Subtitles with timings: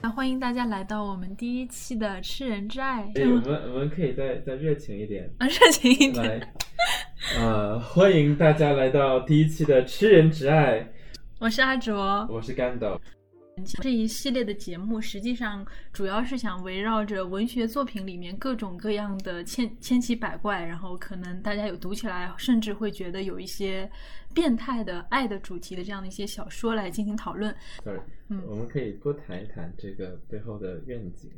[0.00, 3.02] 那欢迎大家来到我们第一期的《吃人之爱》。
[3.14, 6.38] 对，我们我们可以再再热情一点，啊， 热情一点。
[6.38, 6.52] 来，
[7.36, 10.80] 呃，欢迎大家来到第一期的《吃人之爱》，
[11.40, 12.98] 我是阿卓，我是甘豆。
[13.64, 23.90] 这一系列的节目实际上主要是想围绕着文学作品里面各种各样的千千奇百怪，然后可能大家有读起来甚至会觉得有一些
[24.34, 27.54] 变态的爱的主题的这样的一些小说来进行讨论。
[27.84, 31.30] Sorry，嗯我们可以多谈一谈这个背后的愿景，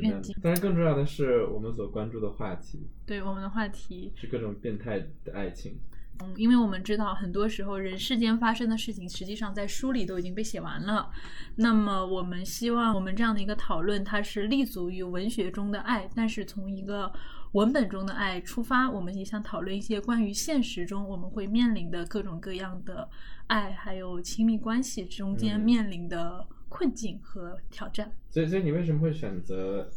[0.00, 5.78] 愿景当然，更重要的是我们所关注的话题对我们的话题，是各种变态的爱情。
[6.20, 11.10] 嗯，因为我们知道很多时候人世间发生的事情，实际上在书里都已经被写完了。
[11.56, 17.12] 那么我们希望我们这样的一个讨论，它是立足于文学中的爱，但是从一个
[17.52, 23.08] 文本中的爱出发，我们也想讨论一些关于现实中我们会面临的各种各样的
[23.46, 28.12] 爱，还有亲密关系中间嗯面临的困境和挑战。
[28.28, 29.88] 所以，所以你为什么会选择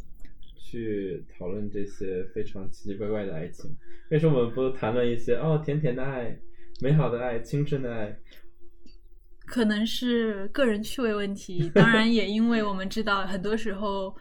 [0.71, 3.69] 去讨论这些非常奇奇怪怪的爱情？
[4.09, 6.39] 为什么我们不谈论一些哦甜甜的爱、
[6.81, 8.17] 美好的爱、青春的爱？
[9.45, 14.15] 可能是个人趣味问题，当然也因为我们知道，很多时候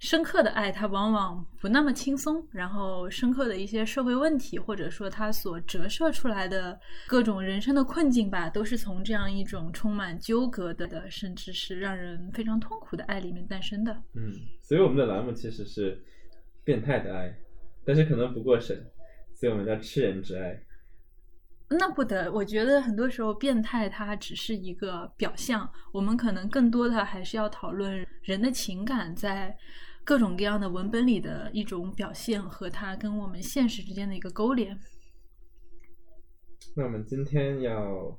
[0.00, 13.92] 深刻的爱它往往不那么轻松，然后深刻的一些社会问题，或者说它所折射出来的各种人生的困境吧，都是从这样一种充满纠葛的的，甚至是让人非常痛苦的爱里面诞生的。
[14.14, 16.02] 嗯，所以我们的栏目其实是
[16.64, 17.30] 变态的爱，
[17.84, 18.82] 但是可能不过审，
[19.34, 20.58] 所以我们叫吃人之爱。
[21.68, 29.56] 那不得，我觉得很多时候变态它只是一个表象，我们可能更多的还是要讨论人的情感在
[30.10, 34.76] 各种各样的文本里的一种表现和它跟我们现实之间的一个勾连。
[36.74, 38.18] 那我们今天要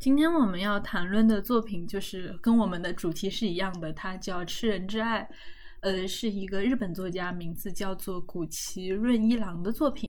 [0.00, 5.22] 今天我们要谈论的作品就是跟我们的主题是一样的，它叫《吃人之爱》，
[5.82, 10.05] 呃，是一个日本作家，名字叫做古崎润一郎的作品。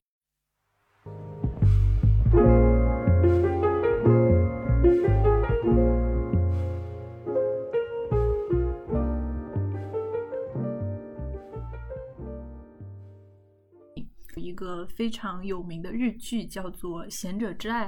[14.98, 17.86] 非常有名的日剧叫做《贤者之爱》，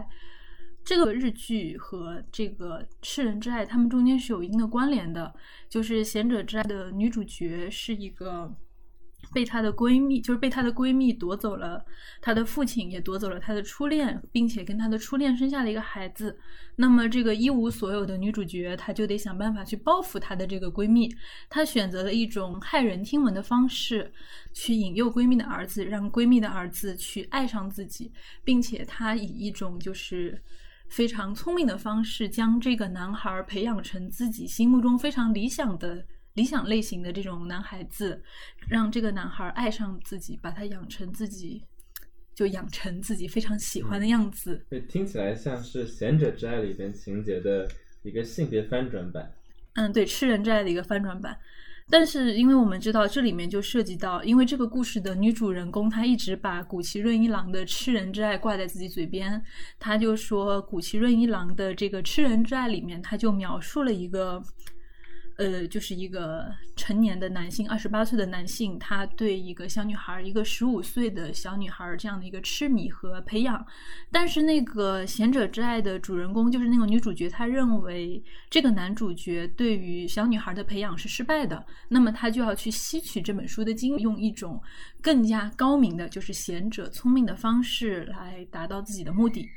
[0.86, 5.34] 这个日剧和这个《吃人之爱》他们中间是有一定的关联的。
[5.68, 8.56] 就是《贤者之爱》的女主角是一个
[9.34, 11.84] 被她的闺蜜，就是被她的闺蜜夺走了
[12.22, 16.38] 她的父亲，也夺走了她的初恋，并且跟她的初恋生下了一个孩子。
[16.75, 21.13] 那么这个一无所有的女主角，她就得想办法去报复她的这个闺蜜。
[21.50, 24.12] 她选择了一种骇人听闻的方式，
[24.53, 28.11] 去引诱闺蜜的儿子，让闺蜜的儿子去爱上自己，
[28.44, 30.41] 并且她以一种就是
[30.88, 36.03] 非常聪明的方式，将这个男孩培养成自己心目中非常理想的
[36.39, 38.23] 理想类型的这种男孩子，
[38.69, 41.61] 让这个男孩爱上自己，把他养成自己，
[42.33, 44.66] 就养成自己非常喜欢的样子。
[44.69, 47.67] 对，听起来像是《贤者之爱》里边情节的
[48.03, 49.29] 一个性别翻转版。
[49.73, 51.38] 嗯，对，吃人之爱的一个翻转版。
[51.91, 59.44] 但是，因为我们知道这里面就涉及到，因为这个故事的女主人公她一直把古奇润一郎的吃人之爱挂在自己嘴边，
[59.78, 64.41] 她就说古奇润一郎的这个吃人之爱里面，他就描述了一个。
[65.39, 73.66] 呃，就是一个成年的男性，二十八岁的男性，他对一个小女孩，一个十五岁的小女孩这样的一个痴迷和培养。
[74.11, 84.61] 但是那个贤者之爱的主人公，就是那个女主角，她认为这个男主角对于小女孩的培养是失败的，那么他就要去吸取这本书的经，用一种
[85.01, 89.47] 更加高明的，就是贤者聪明的方式来达到自己的目的。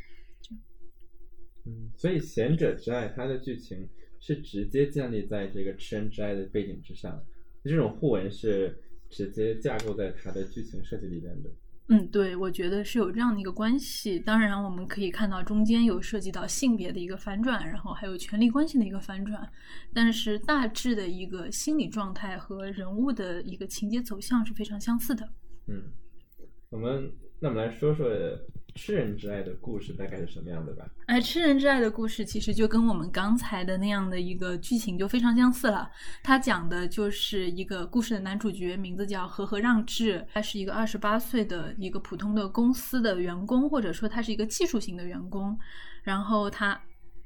[1.67, 3.89] 嗯，所以《贤者之爱》它的剧情
[4.25, 7.21] 是直接建立在这个吃人之爱的背景之上，
[7.65, 8.81] 这种互文是
[9.11, 11.51] 直接架构在它的剧情设计里边的。
[11.89, 14.21] 嗯，对，我觉得是有这样的一个关系。
[14.21, 19.47] 当然，我们可以看到中间有涉及到性别的一个反转，然后还有权力关系的一个反转，
[19.93, 25.29] 但是大致的一个心理状态和人物的一个情节走向是非常相似的。
[25.67, 25.83] 嗯，
[26.71, 28.09] 我们那我们来说说
[28.75, 30.85] 吃人之爱的故事大概是什么样的吧？
[31.07, 35.91] 哎，吃人之爱的故事其实就跟我们刚才的那样的一个剧情就非常相似了。
[36.23, 45.59] 它讲的就是一个故事的男主角，名字叫和和让志，他是一个二十八岁的一个普通的公司的员工，或者说他是一个技术型的员工，
[46.03, 46.81] 然后他。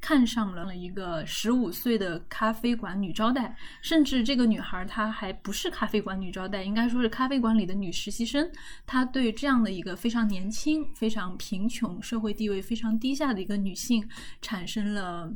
[0.06, 8.48] 看上了一个十五岁的咖啡馆女招待，甚至这个女孩她还不是咖啡馆女招待，应该说是咖啡馆里的女实习生。
[8.86, 14.08] 她对这样的一个非常年轻、非常贫穷、社会地位非常低下的一个女性
[14.40, 15.28] 产生了。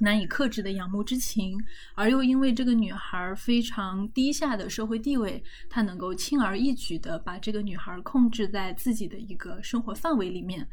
[0.00, 1.58] 难以克制的仰慕之情，
[1.94, 10.66] 而又因为这个女孩非常低下的社会地位，他能够轻而易举的把这个女孩控制在自己的一个生活范围里面，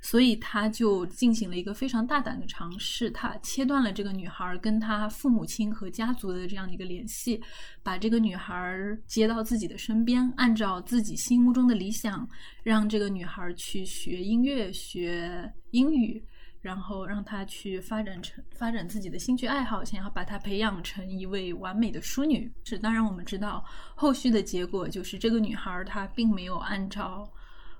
[0.00, 7.40] 所以他就进行了一个非常大胆的尝试，他切断了这个女孩跟她父母亲和家族的这样的一个联系，
[7.82, 8.76] 把这个女孩
[9.06, 12.28] 接到自己的身边，按照自己心目中的理想，
[12.62, 16.22] 让这个女孩去学音乐、学英语。
[16.66, 22.52] 然后让她去发展成发展自己的兴趣爱好，想要把她培养成一位完美的淑女。
[22.64, 23.64] 是，当然我们知道
[23.94, 27.24] 后续的结果就是这个女孩她并没有按照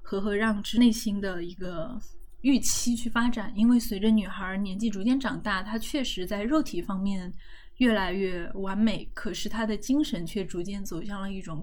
[0.03, 1.99] 和和让之内心的一个
[2.43, 7.33] 预期去发展，因为随着女孩年纪逐渐长大，她确实在肉体方面
[7.79, 11.61] 越来越完美，可是她的精神却逐渐走向了一种。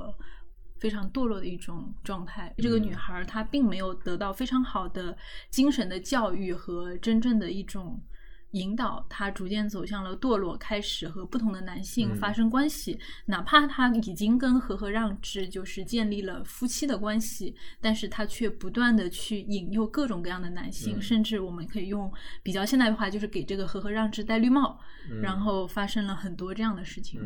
[0.84, 2.54] 非常堕落的一种状态。
[2.58, 5.18] 这个女孩她并没有得到非常好的
[5.50, 8.04] 精神的教育和真正的一种
[8.52, 13.00] 引导，她逐渐走向了堕落，开始和不同的男性发生关系。
[13.28, 22.12] 哪怕她已经跟和和让治就是建立了夫妻的关系，但是她却不断的去引诱各种各样的男性，甚至我们可以用
[22.44, 24.78] 比较现代的话，就是给这个和和让治戴绿帽，
[25.22, 27.22] 然后发生了很多这样的事情。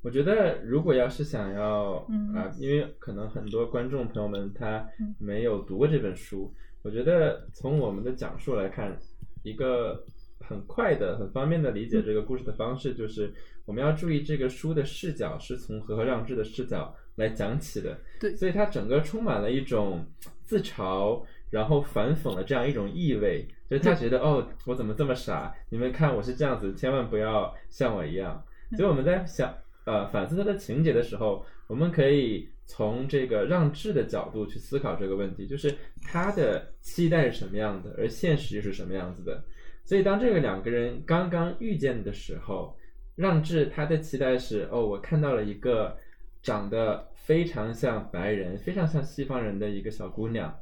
[0.00, 1.94] 我觉得，如果要是想要
[2.34, 4.86] 啊，因为可能很多观众朋友们他
[5.18, 8.96] 没有读过这本书，我觉得从我们的讲述来看，
[9.42, 10.04] 一个
[10.38, 13.32] 很快的、很方便的理解这个故事的方式，就是
[13.66, 17.98] 我们要注意这个书的视角是从和和让治的视角来讲起的。
[18.20, 20.06] 对，所以它整个充满了一种
[20.44, 25.52] 自嘲，然后反讽的这样一种意味，就是他觉得哦，我怎么这么傻？
[25.70, 28.40] 你们看我是这样子，千万不要像我一样。
[28.76, 29.52] 所以我们在想。
[29.88, 39.42] 呃，反思他的情节的时候，我们可以从这个让智的角度去思考这个问题，就是他的期待是什么样的，而现实又是什么样子的。
[39.86, 42.76] 所以，当这个两个人刚刚遇见的时候，
[43.16, 45.96] 让智他的期待是：哦，我看到了一个
[46.42, 50.54] 长得非常像白人、非常像西方人的一个小姑娘，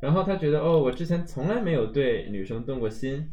[0.00, 3.30] 然后他觉得：哦，我之前从来没有对女生动过心。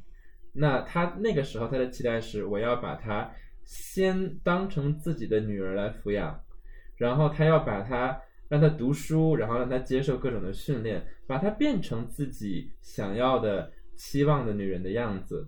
[0.52, 3.32] 那他那个时候他的期待是：我要把她。
[3.68, 6.42] 先当成自己的女儿来抚养，
[6.96, 8.18] 然后他要把她
[8.48, 15.46] 让她读书，然后让她接受各种的训练，把她变成自己想要的、期望的女人的样子，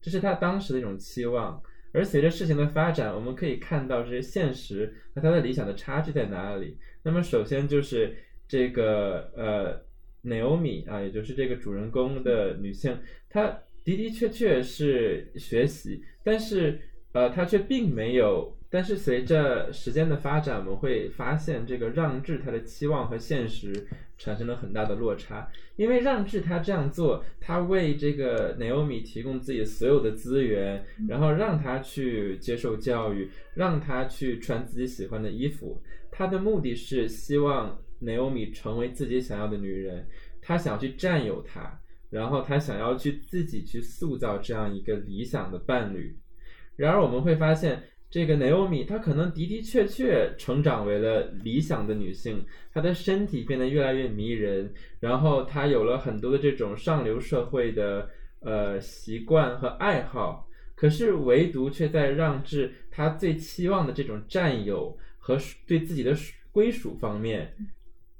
[0.00, 1.60] 这是他当时的一种期望。
[1.92, 6.78] 而随着事情的发展，我们可以看到这些现实和他的理想的差距在哪里。
[7.02, 8.16] 那么，首先就是
[8.46, 9.82] 这个呃
[10.22, 12.96] ，Naomi 啊，也就是这个主人公的女性，
[13.28, 16.80] 她的的确确是学习，但是。
[17.12, 18.56] 呃，他却并没有。
[18.70, 23.86] 但是随着时间的发展，我们会发现这个让智他的期望和现实
[24.16, 25.46] 产生了很大的落差。
[25.76, 35.78] 因为让智他这样做，他为这个 Naomi 提供自己所有的资源，然后让他去接受教育，让他去穿自己喜欢的衣服。
[36.10, 40.08] 他的目的是希望 Naomi 成为自己想要的女人，
[40.40, 41.78] 他想去占有她，
[42.08, 46.16] 然后他想要去自己去塑造这样一个理想的伴侣。
[46.82, 47.80] 然而我们会发现，
[48.10, 66.12] 这个 Naomi 她可能的的确确成长为了理想的女性，她的身体变得越来越迷人，然后她有了很多的这种上流社会的呃习惯和爱好，可是唯独却在让至她最期望的这种占有和对自己的
[66.50, 67.54] 归属方面，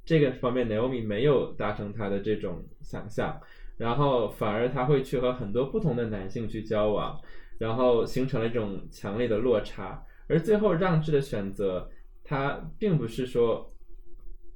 [0.05, 3.37] 这个方面 Naomi 没有达成她的这种想象，
[3.77, 7.19] 然后反而她会去和很多不同的男性去交往。
[7.57, 11.89] 然后形成了一种强烈的落差，而最后让智的选择，
[12.23, 13.71] 他并不是说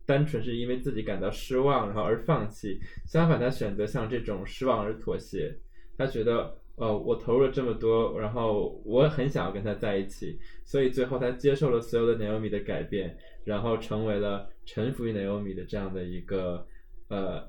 [0.06, 5.58] 单纯是因为自己感到失望然后而放弃，相反他选择像这种失望而妥协。
[5.98, 16.66] 他觉得，呃，我投入了这么多，然后我很想要跟他在一起，所以最后他接受了所有的 Naomi 的改变，然后成为了臣服于 Naomi 的这样的一个
[17.10, 17.48] 呃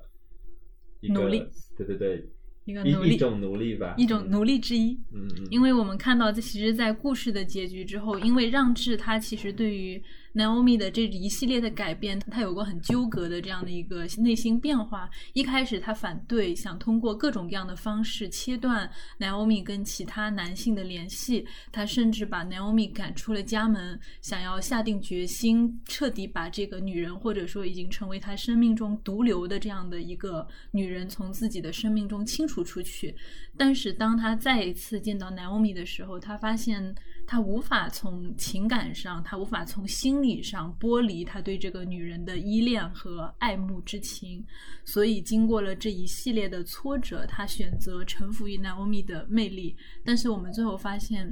[0.99, 1.29] 一个
[1.77, 2.29] 对对对。
[2.69, 4.91] 一个奴隶，一种奴隶吧，一种奴隶之一。
[5.11, 5.47] 嗯嗯。
[5.49, 10.01] 因为我们看到，这其实，在故事的结局之后，因为让智他其实对于
[10.33, 15.09] Naomi 的这一系列的改变，她有过很纠葛的这样的一个内心变化。
[15.33, 21.45] 一开始，她反对，想通过各种各样的方式切断 Naomi 跟其他男性的联系。
[21.71, 33.15] 她甚至把 Naomi 赶出了家门，想要下定决心彻底把这个女人，或者说已经成为她生命中毒瘤的这样的一个女人，从自己的生命中清除出去。
[33.57, 36.95] 但是，当她再一次见到 Naomi 的时候，她发现。
[37.29, 44.43] 他无法从情感上，他无法从心理上剥离他对这个女人的依恋和爱慕之情，
[44.83, 49.75] 所以经过了这一系列的挫折，他选择臣服于 Naomi 的魅力。
[50.03, 51.31] 但是我们最后发现，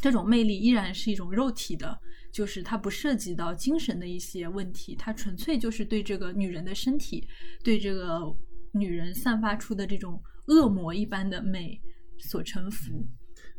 [0.00, 2.00] 这种魅力依然是一种肉体的，
[2.32, 7.28] 就是它不涉及到精神的一些问题，它纯粹就是对这个女人的身体，
[7.62, 8.34] 对这个
[8.72, 11.78] 女人散发出的这种恶魔一般的美
[12.16, 13.06] 所臣服。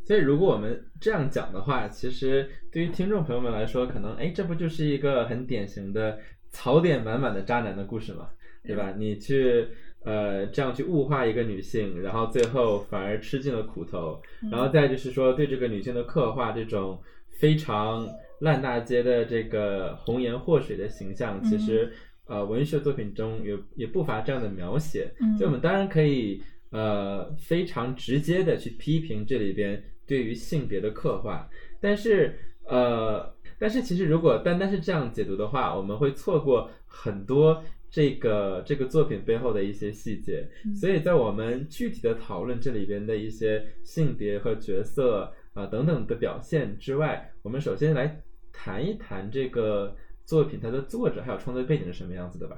[0.09, 6.17] 所以，如果我们这样讲的话，其实对于听众朋友们来说，可能哎，这不就是一个很典型的
[6.49, 8.27] 槽点满满的渣男的故事吗？
[8.65, 8.91] 对吧？
[8.97, 9.67] 你去
[10.03, 14.19] 呃这样去物化一个女性，然后最后反而吃尽了苦头，
[14.51, 16.99] 然后再就是说对这个女性的刻画，这种
[17.37, 21.93] 非常烂大街的这个红颜祸水的形象，其实
[22.25, 25.13] 呃文学作品中也也不乏这样的描写。
[25.37, 29.79] 所以我们当然可以呃非常直接的去批评这里边。
[30.09, 31.47] 对于性别的刻画，
[31.79, 32.33] 但是
[32.65, 40.49] 呃，但是其实如果单单是这样解读的话，我们会错过很多这个这个作品背后的一些细节。
[40.75, 48.19] 所以在我们具体的讨论这里边的一些性别和角色啊等等的表现之外，我们首先来
[48.51, 52.57] 谈一谈这个作品它的作者还有创作背景是什么样子的吧。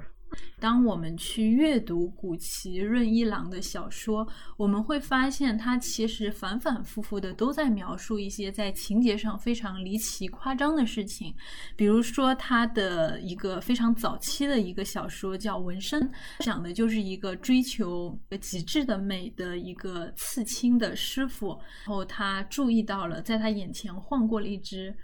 [0.58, 11.34] 当我们去阅读古崎润一郎的小说，我们会发现他其实反反复复的都在描述一些在情节上非常离奇夸张的事情。
[11.76, 16.00] 比如说，他的一个非常早期的一个小说叫《纹身》，
[16.38, 21.48] 讲的就是一个追求极致的美的一个刺青的师傅，
[21.84, 24.94] 然后他注意到了在他眼前晃过了一只。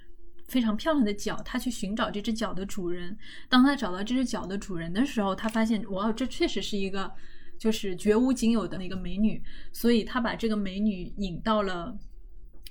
[0.48, 3.16] 非常漂亮的脚，他去寻找这只脚的主人。
[3.48, 7.10] 当他找到这只脚的主人的时候，他发现，哇，这确实是一个
[7.58, 9.40] 就是绝无仅有的那个美女。
[9.72, 11.96] 所以他把这个美女引到了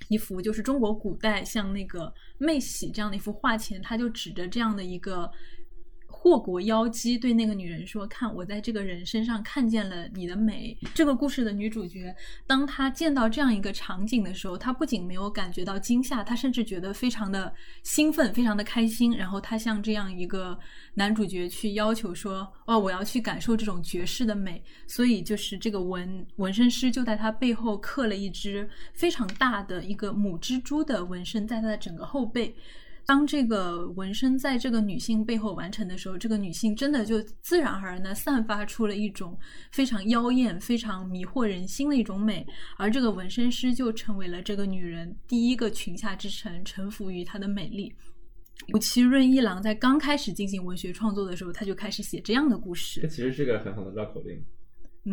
[0.08, 5.30] 一幅就是中国古代像那个妹喜这样的一幅画前，他就指着这样的一个。
[6.20, 12.12] 祸国妖姬对那个女人说：“看，我在这个人身上看见了你的美。”这个故事的女主角，
[12.44, 19.16] 当她见到这样一个场景的时候，她不仅没有感觉到惊吓，她甚至觉得非常的兴奋，非常的开心。
[19.16, 20.58] 然后她向这样一个
[20.94, 32.56] 男主角去要求说：“哦，我要去感受这种绝世的美。”所以就是这个纹纹身师就在她背后刻了一只非常大的一个母蜘蛛的纹身，在她的整个后背。
[33.08, 39.34] 当这个纹身在这个女性背后完成的时候，这个女性真的就自然而然的散发出了一种
[39.72, 42.46] 非常妖艳、非常迷惑人心的一种美，
[42.76, 47.90] 而这个纹身师就成为了这个女人第一个裙下之臣，臣服于她的美丽。
[48.74, 53.00] 武崎润一郎在刚开始进行文学创作的时候，他就开始写这样的故事。
[53.00, 54.38] 这其实是个很好的绕口令。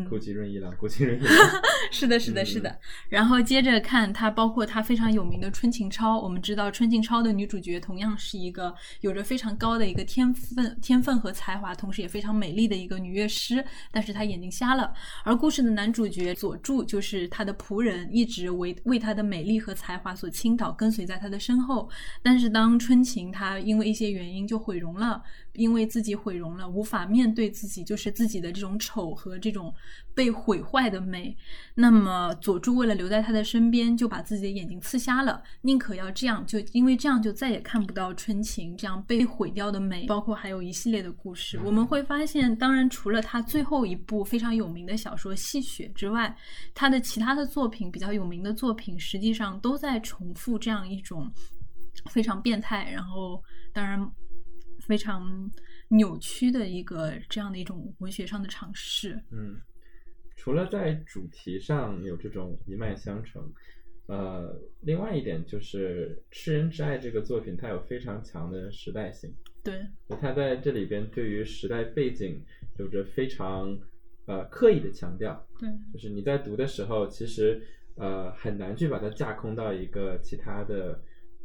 [0.10, 1.34] 古吉润一郎，古吉润一郎，
[1.90, 2.78] 是的，是的，是的。
[3.08, 6.20] 然后接着看他，包括他非常有名的春琴超。
[6.20, 14.94] 我们知道春琴超的女主角同样是一个有着非常高的一个天分、天分和才华，同时也非常美丽的一个女乐师，但是她眼睛瞎了。
[15.24, 21.90] 而故事的男主角佐助就是他的仆人，一直为为他的美丽和才华所倾倒，跟随在他的身后。
[22.22, 25.24] 但是当春琴她因为一些原因就毁容了。
[25.56, 29.74] 因为自己毁容了，无法面对自己，就是自己的这种丑和这种
[30.14, 31.36] 被毁坏的美。
[31.74, 40.06] 那么佐助为了留在他的身边，就把自己的眼睛刺瞎了，宁可要这样，就因为这样就再也看不到春晴这样被毁掉的美。
[40.06, 46.36] 包括还有一系列的故事，我们会发现，当然除了他最后一部非常有名的小说《戏雪》之外，
[46.74, 51.32] 他的其他的作品比较有名的作品，实际上都在重复这样一种
[52.10, 53.42] 非常变态，然后
[53.74, 54.10] 当然。
[54.88, 55.50] 非常
[55.90, 59.20] 扭曲的一个这样的一种文学上的尝试。
[59.32, 59.58] 嗯，
[60.36, 63.52] 除了在主题上有这种一脉相承，
[64.08, 69.34] 呃，另外一点就是《吃人之爱》这个作品，它有非常强的时代性。
[69.64, 69.82] 对，
[70.22, 72.44] 它在这里边对于时代背景
[72.78, 73.78] 有着非常
[74.28, 75.48] 呃刻意的强调。
[75.60, 77.62] 对，就是你在读的时候，其实
[77.96, 81.02] 呃很难去把它架空到一个其他的。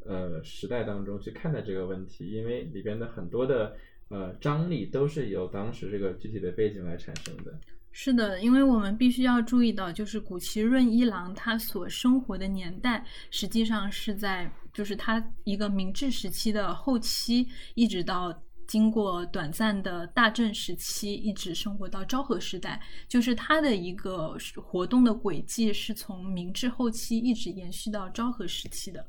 [0.06, 3.76] 呃，时代当中去看待这个问题，因为里边的很多的
[4.08, 7.58] 呃张力都是由当时这个具体的背景来产生的。
[7.92, 18.32] 是的，因为我们必须要注意到，就是古奇润一郎他所生活的年代，实际上是在就是他一个明治时期的后期，一直到
[18.68, 29.04] 经过短暂的大正时期，一直生活到昭和时代，就是他的一个活动的轨迹是从明治后期一直延续到昭和时期的。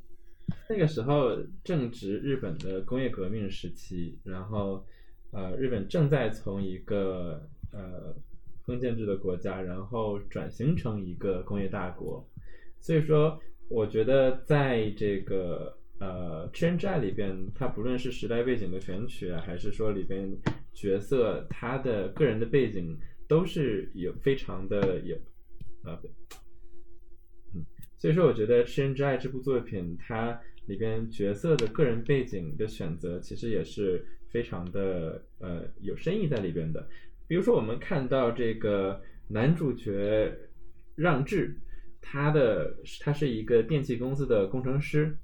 [0.70, 4.86] 那个时候正值日本的工业革命时期，然后
[5.32, 7.42] 呃，日本正在从一个
[7.72, 8.16] 呃
[8.66, 12.26] 封建制的国家，然后转型成一个工业大国，
[12.80, 13.40] 所以说，
[13.70, 20.30] 我觉得在这个呃《吃人之爱》里边，它不论是时代背景的选取啊，还是说里边
[20.74, 25.16] 角色他的个人的背景，都是有非常的有
[25.84, 26.00] 啊。
[28.02, 36.84] 所以说，我觉得《吃人之爱》这部作品，它里边角色的个人背景的选择，其实也是非常的呃有深意在里边的。
[37.28, 40.36] 比如说，我们看到这个男主角
[40.96, 41.56] 让志，
[42.02, 45.16] 他的他是一个电器公司的工程师，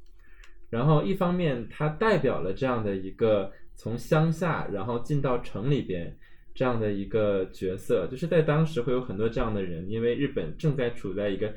[0.70, 6.16] 然后一方面他代表了这样的一个从乡下然后进到城里边
[6.54, 11.52] 这样的一个角色，就是在当时会有很多这样的人，因为日本正在处在一个。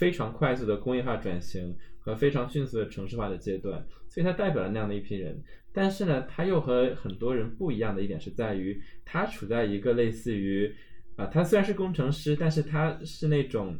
[0.00, 5.38] 非常快速的工业化转型和非常迅速的城市化的阶段，所以他代表了那样的一批人。
[5.74, 10.74] 但是呢，他又和很多人不一样的一点是在于，他处在一个类似于，
[11.16, 13.78] 啊，他虽然是工程师，但是他是那种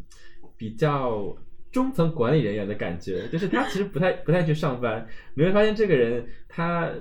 [0.59, 1.35] 比较
[1.73, 5.09] 中层管理人员的感觉，就是他其实不太不太去上班。
[5.35, 6.93] 你会发现这个人他。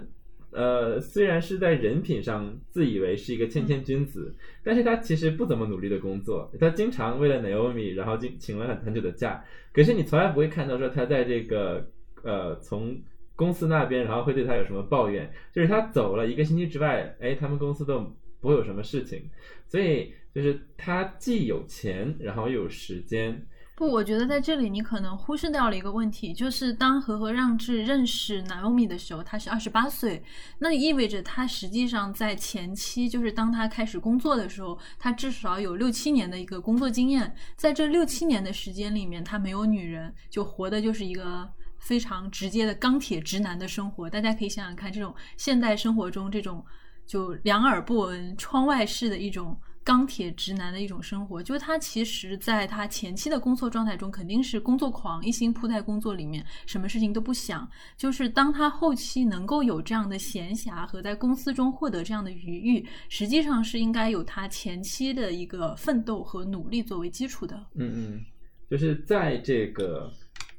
[0.51, 6.51] 呃，虽然是在人品上自以为是一个谦谦君子，但是他其实不怎么努力的工作。
[6.59, 9.43] 他经常为了 Naomi，然后请请了很很久的假。
[9.71, 11.87] 可是你从来不会看到说他在这个
[12.23, 12.99] 呃从
[13.35, 15.31] 公司那边，然后会对他有什么抱怨。
[15.53, 17.99] 就是他走了一个星期之外，哎，他们公司都
[18.41, 19.29] 不会有什么事情。
[19.67, 23.45] 所以就是他既有钱，然后又有时间。
[23.79, 30.21] 不，我觉得在这里你可能忽视掉了一个问题，就是当和和让志认识 Naomi 的时候，他是二十八岁，
[30.57, 44.09] 那意味着他实际上在前期，就是当他开始工作的时候，他至少有六七年的一个工作经验，在这六七年的时间里面，他没有女人，就活的就是一个非常直接的钢铁直男的生活。
[44.09, 46.61] 大家可以想想看，这种现代生活中这种
[47.07, 49.57] 就两耳不闻窗外事的一种。
[49.89, 57.67] 钢铁直男的一种生活，就是他其实在他前期的工作状态中肯定是工作狂，一心扑在工作里面，什么事情都不想。
[57.97, 67.55] 就是当他后期能够有这样的闲暇和在公司中获得这样的余裕，实际上是应该有他前期的一个奋斗和努力作为基础的。
[67.73, 68.21] 嗯嗯，
[68.69, 70.07] 就是在这个。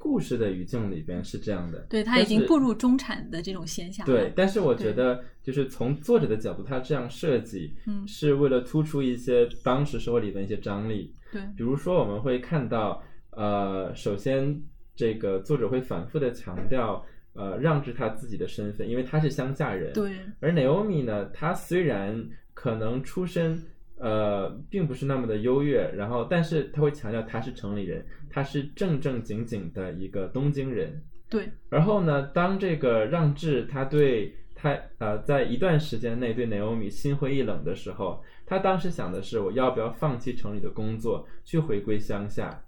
[0.03, 4.03] 故事的语境里边是这样的，对他已经步入中产的这种现象。
[4.03, 11.13] 对，但是我觉得，就是从作者的角度，他这样设计，嗯，是为了突出一些当时社会里的一些张力。
[11.31, 14.59] 对，比如说我们会看到，呃，首先
[14.95, 19.93] 这个作者会反复的强调，呃，让志他自己的身份，因为他是乡下人。
[19.93, 23.61] 对，而 Naomi 呢，他虽然可能出身。
[24.01, 30.99] 呃，并不是那么的优越，然后，但是他会强调他是城里人，他是正正经经的一个东京人。
[31.29, 31.47] 对。
[31.69, 42.63] 然后呢，当这个让志他对他呃，在一段时间内对 Naomi 心灰意冷的时候，他当时想的是我要不要放弃城里的工作，去回归乡下。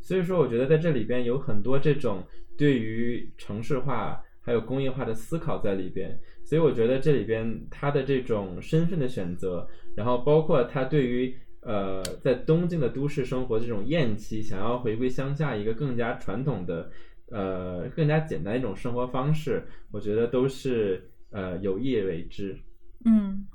[0.00, 2.22] 所以说，我觉得在这里边有很多这种
[2.58, 6.20] 对于城市化还有工业化的思考在里边。
[6.44, 9.66] 所以我觉得这里边他的这种身份的选择。
[9.96, 16.90] 然后包括他对于呃在东京的都市生活这种厌弃，想要回归乡下一个更加传统的
[17.30, 22.56] 呃更加简单一种生活方式，我觉得都是呃有意为之。
[23.04, 23.46] 嗯，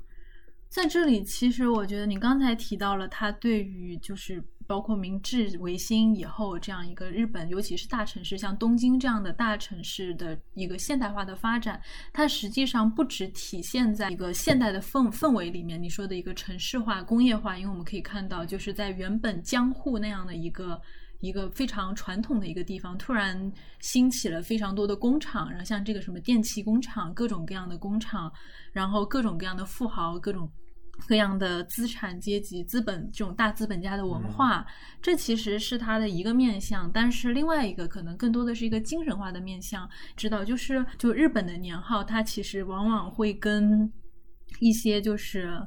[0.68, 4.42] 在这里其实我觉得你刚才提到了他对于就是。
[4.70, 20.80] 包括明治维新以后这样一个日本，尤其是大城市，像东京这样的大城市的一个现代化的发展，它实际上不只体现在一个现代的氛氛围里面，你说的一个城市化、工业化，因为我们可以看到，就是在原本江户那样的一个
[21.18, 28.32] 一个非常传统的一个地方，突然兴起了非常多的工厂，然后像这个什么电器工厂，各种各样的工厂，
[28.70, 30.48] 然后各种各样的富豪，各种。
[31.08, 34.64] 各样的资产阶级、资本这种大资本家的文化，
[35.02, 36.90] 这其实是它的一个面相。
[36.92, 39.88] 但是另外一个可能更多的是一个精神化的面相。
[40.16, 43.90] 知道，就是就日本的年号，它其实往往会跟
[44.60, 45.60] 一些就是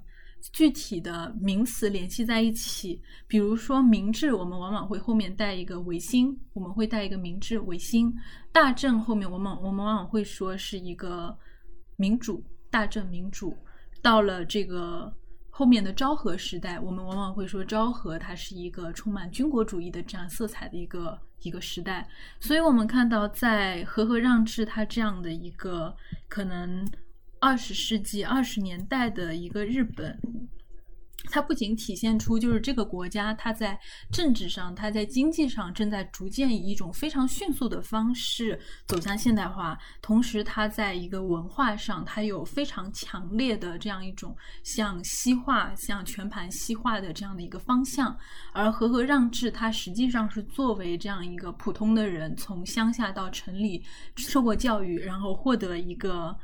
[0.53, 3.01] 具体的名词联系在一起。
[3.27, 8.13] 比如说明治，我们往往会后面带一个维新，我们会带一个明治维新。
[8.51, 11.35] 大正后面我们我们往往会说是一个
[11.97, 13.57] 民主，大正民主。
[14.01, 15.11] 到了这个。
[15.55, 25.95] 后面的昭和时代，我们往往会说昭和它是一个充满军国主义的这样色彩的一个一个时代，所以我们看到在和和让治它这样的一个
[26.27, 26.83] 可能
[27.39, 30.19] 二十世纪二十年代的一个日本。
[31.31, 33.79] 它不仅体现出就是这个国家，它在
[34.11, 48.15] 政治上，它在经济上正在逐渐以一种非常迅速的方式走向现代化，同时它在一个文化上，它有非常强烈的这样一种向西化、向全盘西化的这样的一个方向。
[48.51, 53.83] 而和和让治，它实际上是作为这样一个普通的人，从乡下到城里
[54.15, 56.37] 受过教育，然后获得一个。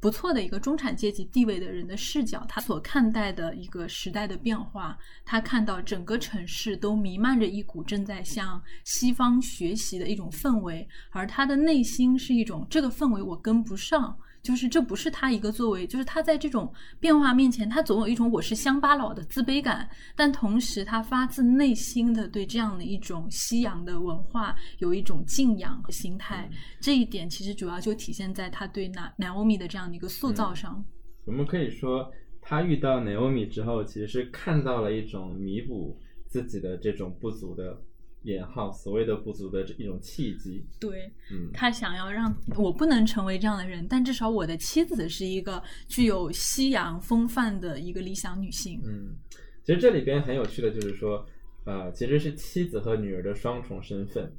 [0.00, 14.16] 不错的一个中产阶级地位的人的视角，他所看待的一个时代的变化，他看到整个城市都弥漫着一股正在向西方学习的一种氛围，而他的内心是一种这个氛围我跟不上。
[14.42, 26.48] 就是这不是他一个作为，就是他在这种变化面前，他总有一种我是乡巴佬的自卑感，但同时他发自内心的对这样的一种西洋的文化有一种敬仰和心态。
[26.80, 30.82] 这一点其实主要就体现在他对那 Naomi 的这样的一个塑造上。
[31.26, 37.82] 我们可以说，他遇到 Naomi 之后，其实是看到了一种弥补自己的这种不足的。
[38.28, 48.82] 引号所谓的不足的这一种契机，对，嗯，他想要让我不能成为这样的人，但至少我的妻子是一个具有西洋风范的一个理想女性。
[48.84, 49.16] 嗯，
[49.64, 51.24] 其实这里边很有趣的就是说，
[51.64, 54.30] 呃，其实是妻子和女儿的双重身份，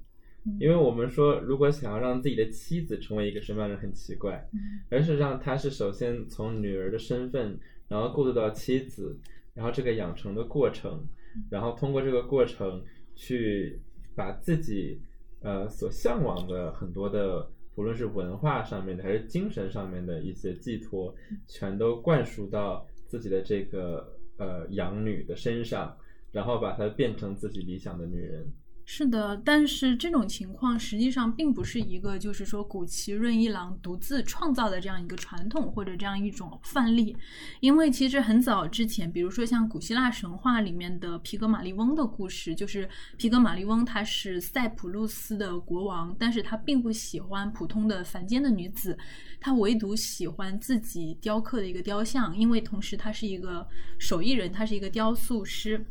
[0.60, 4.47] 因为我们说如果想要让自己的妻子成为一个什么样的人很奇怪，
[4.91, 9.19] 而是让他是首先从女儿的身份，然后过渡到妻子，
[9.56, 11.04] 然后这个养成的过程，
[11.49, 12.84] 然后通过这个过程。
[13.19, 13.77] 去
[14.15, 14.97] 把自己
[15.41, 21.13] 呃所向往的很多的，不论是文化上面的还是精神上面的一些寄托，
[21.45, 25.97] 全都灌输到自己的这个呃养女的身上，
[26.32, 28.49] 然后把她变成自己理想的女人。
[28.91, 37.15] 是的，但是这种情况实际上并不是一个，就是说古奇润一郎独自创造的这样一个传统或者这样一种范例，
[37.60, 48.97] 因为其实很早之前，比如说像古希腊神话里面的皮格马利翁的故事，就是皮格马利翁他是塞浦路斯的国王，但是他并不喜欢普通的凡间的女子，
[49.39, 53.67] 他唯独喜欢自己雕刻的一个雕像，因为同时他是一个
[53.99, 55.86] 手艺人，他是一个雕塑师。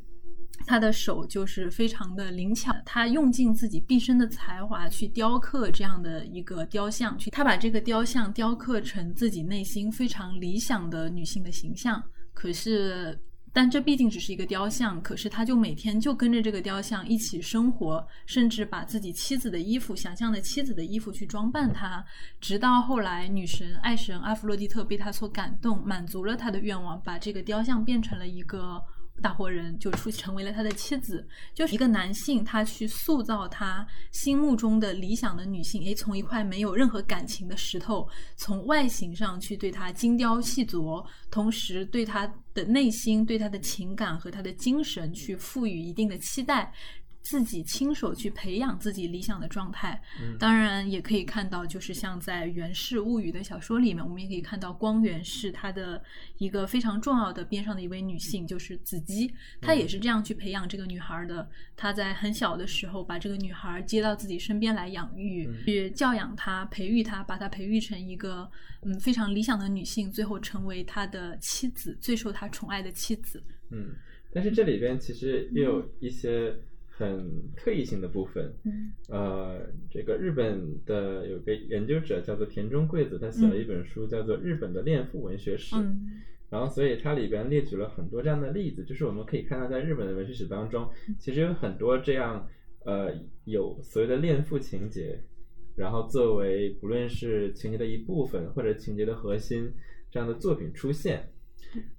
[0.66, 12.02] 他的手就是非常的灵巧，他用尽自己毕生的才华去雕刻这样的一个雕像，去他把这个雕像雕刻成自己内心非常理想的女性的形象。
[12.34, 13.18] 可是，
[13.52, 22.04] 但这毕竟只是一个雕像，可是他就每天就跟着这个雕像一起生活，甚至把自己妻子的衣服、想象的妻子的衣服去装扮他，
[22.40, 28.82] 直到后来女神爱神阿弗洛狄特被他所感动，满足了他的愿望，把这个雕像变成了一个。
[29.22, 35.82] 大活人就出成为了他的妻子，就是一个男性，他去塑造他心目中的理想的女性。
[35.84, 46.72] 诶，从一块没有任何感情的石头，从外形上去对他精雕细琢，同时对他的内心、对他的情感和他的精神去赋予一定的期待。
[47.20, 50.00] 自己亲手去培养自己理想的状态，
[50.38, 56.02] 当然也可以看到，就是像在《源氏物语》的小说里面，我们也可以看到光源氏他的
[56.38, 61.46] 一个非常重要的边上的一位女性，就是子姬，她也是这样去培养这个女孩的。
[61.76, 68.50] 她在很小的时候把这个女孩接到自己身边来养育，去教养她、培育她，把她培育成一个
[68.82, 73.42] 嗯非常理想的女性，最后成为他的妻子，最受他宠爱的妻子。
[73.70, 73.94] 嗯，
[74.32, 76.56] 但是这里边其实也有一些。
[76.98, 78.52] 很特异性的部分，
[79.08, 85.76] 呃，这个日本的有个研究者叫做田中贵子，他写了一本书叫做《日本的恋父文学史》，
[86.50, 92.48] 然后所以它里边列举了很多这样的例子，就是我们可以看到在日本的文学史当中，其实有很多这样
[92.84, 95.22] 呃有所谓的恋父情节，
[95.76, 99.72] 然后作为不论是情节的一部分或者情节的核心
[100.10, 101.30] 这样的作品出现，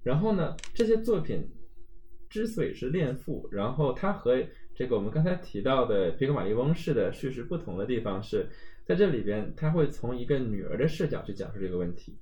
[0.02, 1.48] 然后呢，这些作品
[2.28, 4.44] 之所以是恋父，然后它和
[4.80, 8.48] 这个我们刚才提到的皮格马利翁式的叙事不同的地方是，
[8.86, 12.16] 在这里边他会从一个女儿的视角去讲述这个问题。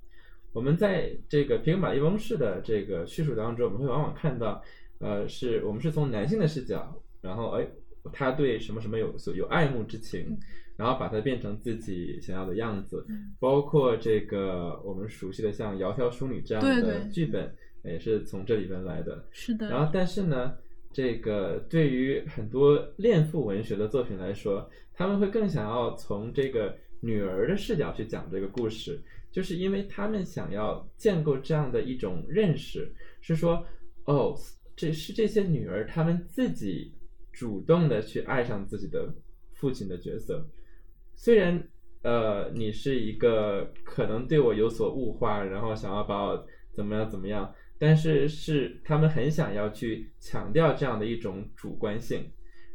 [0.51, 4.61] 我们在这个皮格马利翁式的这个叙述当中，我们会往往看到，
[4.97, 7.65] 呃，是我们是从男性的视角，然后哎，
[8.11, 10.37] 他对什么什么有所有爱慕之情，
[10.75, 13.07] 然后把它变成自己想要的样子。
[13.39, 19.25] 包括这个我们熟悉的像《窈窕淑女》这样的剧本，也是从这里边来的。
[19.31, 19.69] 是的。
[19.69, 20.57] 然后，但是呢？
[20.99, 33.65] 这个对于很多恋父文学的作品来说，他们会更想要从这个女儿的视角去讲这个故事，就是因为他们想要建构这样的一种认识，是说，
[34.07, 34.35] 哦，
[34.75, 36.93] 这是这些女儿她们自己
[37.31, 39.07] 主动的去爱上自己的
[39.53, 40.45] 父亲的角色，
[41.15, 41.65] 虽然
[42.01, 52.29] 呃你是一个可能对我有所物化，然后想要把我怎么样怎么样，但是是他们很想要去强调这样的一种主观性，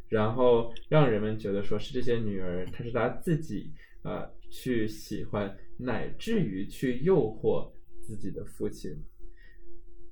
[0.09, 3.71] 然后让人们觉得说是这些女儿她是她自己
[4.03, 8.91] 呃去喜欢，乃至于去诱惑自己的父亲。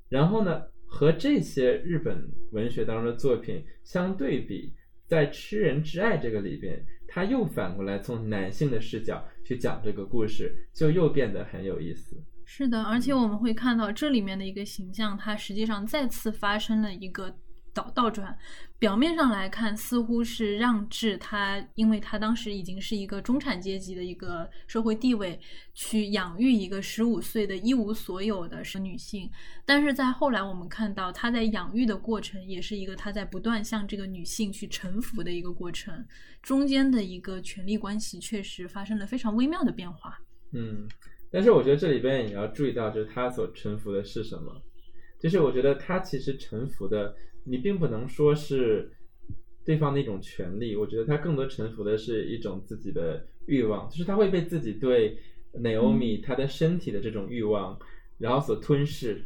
[0.10, 4.72] 然后呢，和这些日本文学当中的作品相对比，
[5.08, 12.16] 在《吃人之爱》这个里边，他又反过来从男性的视角去讲这个故事，就又变得很有意思。
[12.56, 17.36] 是的，而且我们会看到这里面的一个形象，它实际上再次发生了一个。
[17.76, 18.38] 倒倒转，
[18.78, 25.40] 表面上来看似乎是让治他，因为他当时已经是一个中产阶级的一个社会地位，
[25.74, 29.28] 去养育一个十五岁的一无所有的是女性。
[29.66, 36.06] 但是在后来我们看到他在养育的过程，也是一个他在不断向这个女性去臣服的一个过程，
[36.44, 40.16] 中间的一个权力关系确实发生了非常微妙的变化。
[40.52, 40.88] 嗯，
[41.34, 44.62] 但是我觉得这里边也要注意到，就是他所臣服的是什么，
[45.20, 47.14] 就是我觉得他其实臣服的。
[47.46, 48.90] 你并不能说是
[49.66, 55.18] 对方的一种权利，我觉得他更多臣服的是一种自己的欲望，就是他会被自己对
[55.54, 57.78] Naomi 他的身体的这种欲望，
[58.18, 59.26] 然后所吞噬，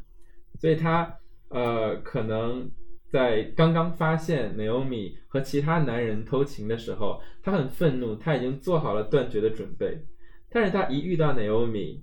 [0.60, 1.16] 所以他
[1.50, 2.68] 呃可能
[3.12, 9.96] 在刚刚发现 Naomi 和其他男人偷情的时候，他很愤怒，他已经做好了断绝的准备，
[10.50, 12.02] 但是他一遇到 Naomi，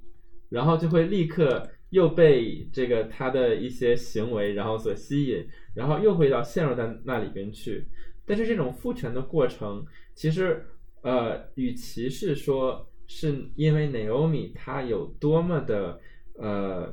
[0.48, 1.68] 然后就会立刻。
[1.90, 7.86] 又被这个他的一些行为，然后所吸引，然后又会到陷入在那里边去。
[8.26, 10.60] 但是这种父权的过程，其实
[11.02, 16.00] 呃，与其是说是因为 Naomi 她有多么的
[16.36, 16.92] 呃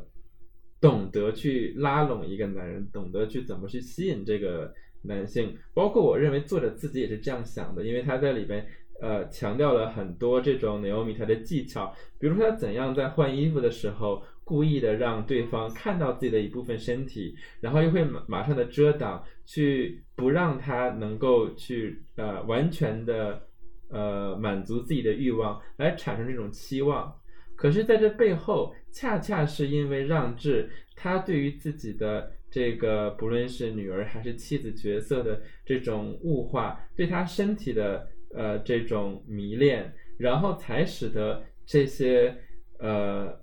[0.79, 8.67] 懂得去拉拢一个男人，懂得去怎么去吸引这个男性，包括我认为作者自己也是这样想的，因为他在里边
[9.01, 14.23] 呃强调了很多这种 Naomi 她的技巧，比如说她怎样在换衣服的时候。
[14.43, 23.41] 故意的让对方看到自己的一部分身体，然后又会马马上的遮挡，去不让他能够去呃完全的
[23.87, 27.15] 呃满足自己的欲望，来产生这种期望。
[27.55, 42.35] 可是，在这背后，恰恰是因为让智他对于自己的这个不论是女儿还是妻子角色的这种物化，对他身体的呃这种迷恋，然后才使得这些
[42.79, 43.39] 呃。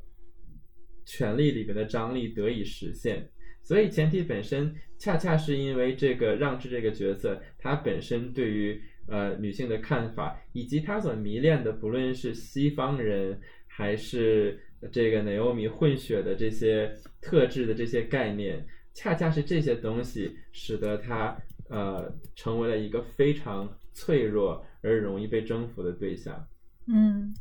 [1.10, 3.26] 权力里面的张力得以实现，
[3.62, 14.60] 所以前提本身恰恰是因为这个让智这个角色，他本身对于呃女性的看法，以及他所迷恋的，不论是西方人还是
[14.92, 21.34] 这个 Naomi 混血的这些特质的这些概念，恰恰是这些东西使得他
[21.70, 23.66] 呃成为了一个非常
[23.98, 26.46] 脆弱而容易被征服的对象。
[26.86, 27.34] 嗯，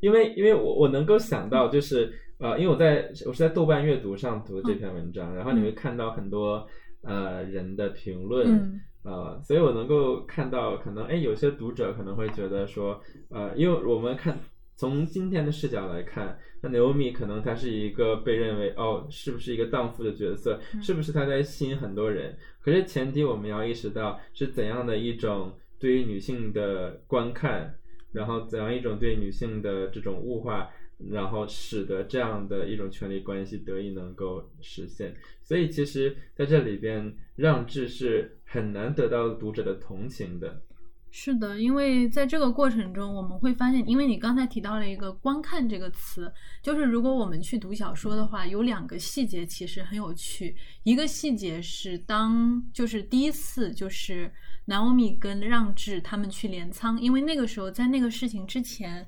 [0.00, 2.12] 因为因为我我能够想到就是。
[2.40, 6.64] 呃，因为我在我是在豆瓣阅读上读的这篇文章，然后你会看到很多
[7.02, 14.38] 呃人的评论，呃，所以我能够看到可能哎有些读者可能会觉得说，呃，因为我们看
[14.76, 22.38] 从今天的视角来看，那 Naomi 可能她是一个被认为哦是不是一个荡妇的角色，是不是她在吸引很多人？
[22.62, 27.74] 可是前提我们要意识到是怎样的一种对于女性的观看，
[28.12, 30.70] 然后怎样一种对女性的这种物化。
[31.12, 35.14] 然后使得这样的一种权力关系得以能够实现，
[35.44, 40.60] 所以其实在这里边，让智是很难得到读者的同情的。
[41.12, 46.32] 是的，因为在这个过程中，我们会发现，因为你刚才提到了一个“观看”这个词，
[46.64, 50.56] 就是如果我们去读小说的话，有两个细节其实很有趣。
[50.82, 54.28] 一个细节是当就是第一次就是
[54.68, 59.04] 南欧米跟让智他们去镰仓，因为那个时候在那个事情之前。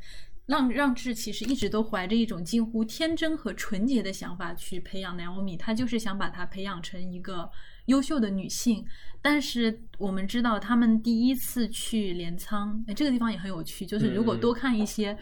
[0.46, 7.48] 让让智其实一直都怀着一种近乎天真和纯洁的想法去培养 Naomi，他就是想把她培养成一个
[7.86, 8.84] 优秀的女性。
[9.22, 13.86] 但是我们知道，他们第一次去镰仓，哎这个地方也很有趣。
[13.86, 15.16] 就是如果多看一些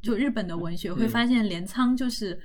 [0.00, 2.40] 就日本的文学，会发现镰仓就是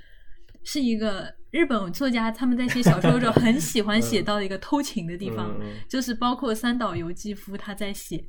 [0.64, 5.54] 是一个日本作家他们在写小说的时候 很喜欢写到一个偷情的地方，
[5.88, 8.24] 就是包括三岛由纪夫他在写。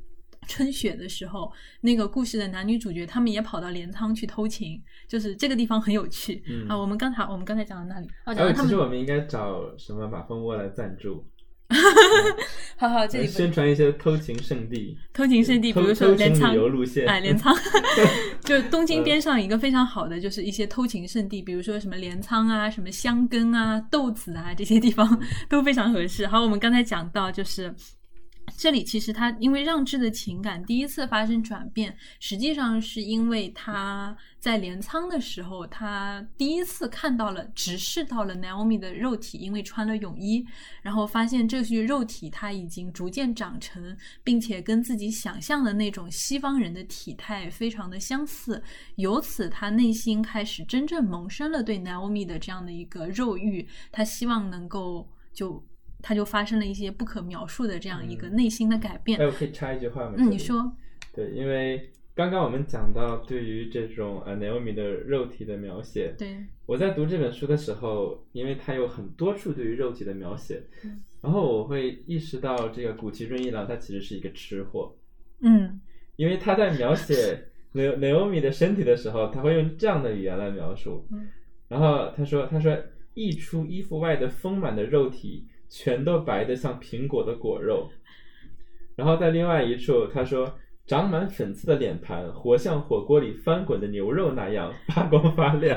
[0.48, 6.78] 春雪的时候，那个故事的男女主角他们也跑到镰仓去偷情，就是这个地方很有趣啊。
[6.78, 11.26] 我们刚才我们刚才讲到那里，啊，其实我们应该找什么马蜂窝来赞助。
[12.78, 17.54] 好好，这里宣传一些偷情圣地，偷情圣地，比如说镰仓旅游路线，哎，镰仓，
[18.44, 25.26] 就东嗯京边上一个非常好的，就是一些偷情圣地，比如说什么镰仓啊、什么箱根啊、豆子啊这些地方嗯。
[25.48, 26.26] 都非常合适。
[26.26, 27.74] 好，我们刚才讲到，就是
[28.56, 40.46] 这里其实他因为让智的情感第一次发生转变，实际上是因为他在镰仓的时候，他第一次看到了、直视到了 Naomi 的肉体，因为穿了泳衣，
[40.80, 48.62] 然后发现这具肉体它已经逐渐长成，并且跟自己想象的那种西方人的体态非常的相似，
[48.94, 55.62] 由此他内心开始真正萌生了对 Naomi 的这样的一个肉欲，他希望能够就。
[56.06, 58.36] 他就发生了一些不可描述的这样一个嗯。
[58.36, 59.18] 内心的改变。
[59.18, 60.14] 哎，我可以插一句话吗？
[60.16, 60.72] 嗯，你说，
[61.12, 71.02] 对，因为刚刚我们讲到对于这种呃 Naomi 的肉体的描写，对，我在读这本书的时候，因为它有很多处对于肉体的描写，嗯。
[71.20, 74.94] 然后我会意识到这个古崎润一郎他其实是一个吃货，
[75.40, 75.80] 嗯。
[76.14, 81.26] 因为他在描写 Na- Naomi 的身体的时候，他会用这样的语言来描述，嗯。
[81.66, 82.78] 然后他说他说
[83.14, 87.90] 溢出衣服外的丰满的肉体，全都白的像苹果的果肉，
[88.94, 90.58] 然后在另外一处他说。
[90.88, 95.76] 长满粉刺的脸盘，活像火锅里翻滚的牛肉那样发光发亮。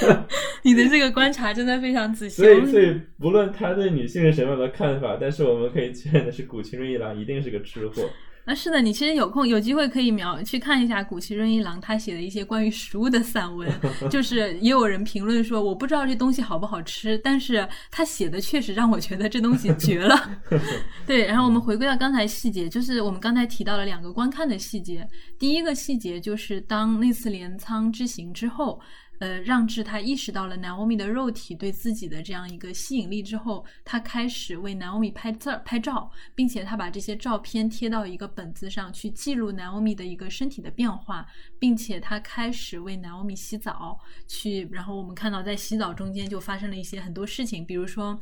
[0.64, 2.40] 你的这个观察真的非常仔细。
[2.40, 8.08] 所以，所以不论他对女性是什么样的看法，但是我们可以确认的是，古崎润一郎一定是个吃货。
[8.48, 13.70] 啊，是的，你其实有空有机会可以描去看一下古奇润一郎他写的一些关于食物的散文，
[14.10, 20.40] 就是也有人评论说，我不知道这东西好不好吃，但是他写的确实让我觉得这东西绝了。
[21.06, 25.06] 对，然后我们回归到刚才细节，就是我们刚才提到了两个观看的细节，
[25.38, 28.80] 第一个细节就是当那次镰仓之行之后。
[29.18, 41.26] 呃，让智他意识到了 Naomi 的肉体对自己的这样一个吸引力之后，他开始为 Naomi 拍照拍照，并且他把这些照片贴到一个本子上去记录 Naomi 的一个身体的变化，
[41.58, 48.18] 并且他开始为 Naomi 洗澡，去，然后我们看到在洗澡中间就发生了一些很多事情，比如说。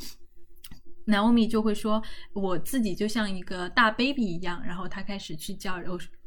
[1.09, 2.03] Naomi 就会说
[2.35, 5.77] ：“我自己就像一个大 baby 一样，然后他开始去叫，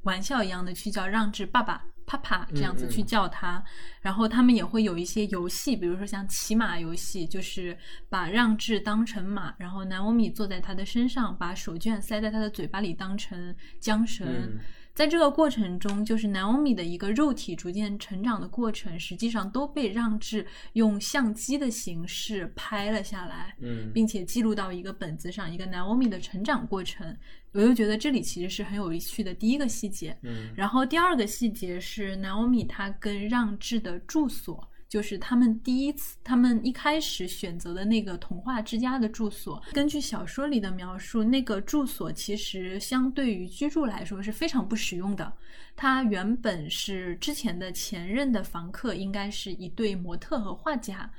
[0.03, 3.63] 玩笑一样的去叫让智爸爸、爸爸这样子去嗯嗯叫他。
[4.01, 7.77] 然后他们也会有一些游戏，比如说像骑马游戏，就是
[8.09, 14.27] 把让智当成马，然后 Naomi 坐在他的身上，把手绢塞在他的嘴巴里当成缰绳。
[14.27, 14.59] 嗯
[14.95, 23.55] 在这个过程中，就是 Naomi 的一个肉体逐渐成长的过程，实际上都被让智用相机的形式拍了下来。
[23.61, 27.15] 嗯并且记录到一个本子上，一个 Naomi 的成长过程。
[27.53, 30.15] 我就觉得这里其实是很有趣的第一个细节。
[30.21, 39.61] 嗯然后第二个细节是 Naomi 她跟让智的住所，就是他们第一次，他们一开始选择的那个童话之家的住所。
[39.71, 45.31] 根据小说里的描述，那个住所其实相对于居住来说是非常不实用的。
[45.75, 51.09] 它原本是之前的前任的房客，应该是一对模特和画家。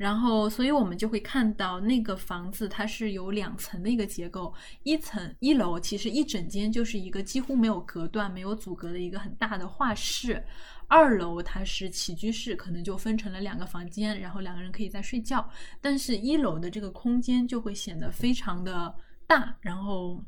[0.00, 4.50] 然后，所以我们就会看到那个房子它是有两层的一个结构，
[4.82, 10.42] 一层一楼其实一整间就是一个几乎没有隔断、没有阻隔的一个很大的画室，
[10.88, 15.46] 二楼它是起居室，可能就分成了两个房间，然后两个人可以在睡觉，
[15.82, 18.94] 但是一楼的这个空间就会显得非常的
[19.26, 20.18] 大，然后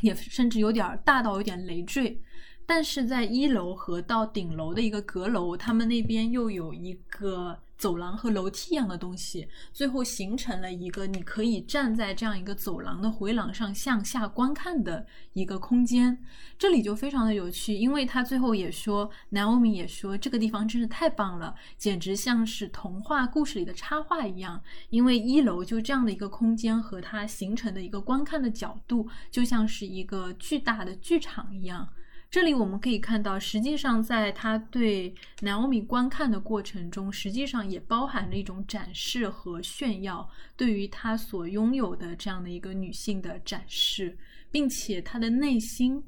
[0.00, 2.18] 也甚至有点大到有点累赘。
[2.64, 16.18] 但是在一楼和到顶楼的一个阁楼，他们那边又有一个走廊和楼梯一样的东西，最后形成了一个你可以站在这样一个走廊的回廊上向下观看的一个空间。
[16.56, 24.62] 这里就非常的有趣，因为他最后也说，Naomi 也说这个地方真是太棒了，简直像是童话故事里的插画一样。
[24.90, 31.88] 因为一楼就这样的一个空间和它形成的一个观看的角度，就像是一个巨大的剧场一样。
[32.34, 44.18] 这里我们可以看到，实际上在他对 Naomi 观看的过程中，实际上也包含着一种展示和炫耀，对于他所拥有的这样的一个女性的展示，
[44.50, 46.02] 并且他的内心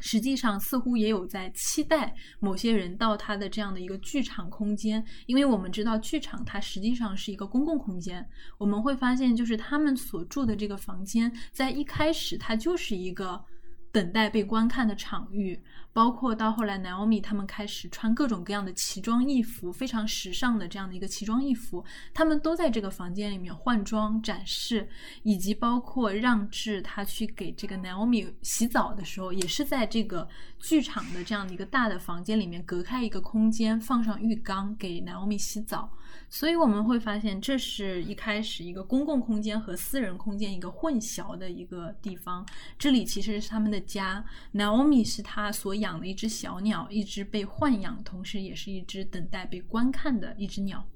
[0.00, 8.24] 实际上似乎也有在期待某些人到他的这样的一个剧场空间，因为我们知道剧场它实际上是一个公共空间，
[8.56, 13.44] 我们会发现就是他们所住的这个房间，在一开始它就是一个。
[13.92, 15.60] 等待被观看的场域，
[15.92, 24.88] 包括到后来 Naomi 他们开始穿各种各样的奇装异服，非常时尚的这样的一个奇装异服，他们都在这个房间里面换装展示，
[25.22, 35.90] 以及包括让智他去给这个 Naomi 洗澡的时候，也是在这个剧场的这样的一个大的房间里面隔开一个空间，放上浴缸给 Naomi 洗澡。
[36.28, 42.46] 所以我们会发现，这是一开始一个公共空间和私人空间一个混淆的一个地方。
[42.78, 50.88] 这里其实是他们的家，Naomi 是他所养了一只小鸟一只被豢养同时也是一只等待被观看的一只鸟。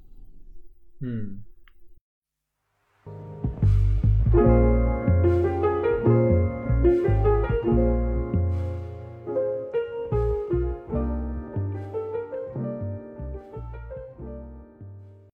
[1.01, 1.41] 嗯。